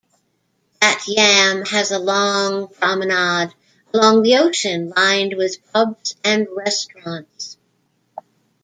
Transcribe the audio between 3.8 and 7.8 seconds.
along the ocean lined with pubs and restaurants.